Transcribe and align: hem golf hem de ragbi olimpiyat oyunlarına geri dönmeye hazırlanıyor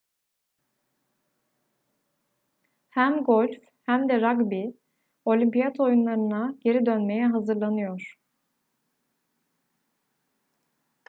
hem 2.97 3.17
golf 3.27 3.53
hem 3.89 4.09
de 4.09 4.19
ragbi 4.21 4.63
olimpiyat 5.25 5.79
oyunlarına 5.79 6.55
geri 6.63 6.85
dönmeye 6.85 7.27
hazırlanıyor 7.27 8.15